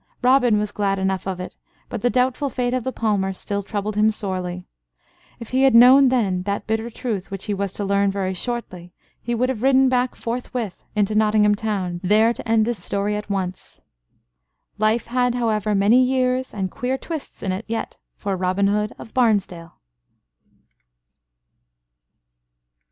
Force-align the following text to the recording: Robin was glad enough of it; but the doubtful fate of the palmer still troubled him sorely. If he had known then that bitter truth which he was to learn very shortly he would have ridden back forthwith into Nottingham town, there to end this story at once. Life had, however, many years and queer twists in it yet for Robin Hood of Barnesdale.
Robin 0.23 0.57
was 0.57 0.71
glad 0.71 0.97
enough 0.97 1.27
of 1.27 1.39
it; 1.39 1.55
but 1.87 2.01
the 2.01 2.09
doubtful 2.09 2.49
fate 2.49 2.73
of 2.73 2.83
the 2.83 2.91
palmer 2.91 3.31
still 3.31 3.61
troubled 3.61 3.95
him 3.95 4.09
sorely. 4.09 4.65
If 5.39 5.49
he 5.49 5.61
had 5.61 5.75
known 5.75 6.09
then 6.09 6.41
that 6.41 6.65
bitter 6.65 6.89
truth 6.89 7.29
which 7.29 7.45
he 7.45 7.53
was 7.53 7.71
to 7.73 7.85
learn 7.85 8.09
very 8.09 8.33
shortly 8.33 8.93
he 9.21 9.35
would 9.35 9.47
have 9.47 9.61
ridden 9.61 9.89
back 9.89 10.15
forthwith 10.15 10.83
into 10.95 11.13
Nottingham 11.13 11.53
town, 11.53 12.01
there 12.03 12.33
to 12.33 12.47
end 12.49 12.65
this 12.65 12.83
story 12.83 13.15
at 13.15 13.29
once. 13.29 13.79
Life 14.79 15.05
had, 15.05 15.35
however, 15.35 15.75
many 15.75 16.01
years 16.03 16.51
and 16.51 16.71
queer 16.71 16.97
twists 16.97 17.43
in 17.43 17.51
it 17.51 17.65
yet 17.67 17.99
for 18.15 18.35
Robin 18.35 18.69
Hood 18.69 18.93
of 18.97 19.13
Barnesdale. 19.13 19.75